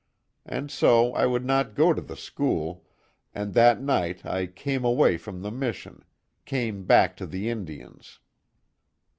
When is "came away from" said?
4.47-5.43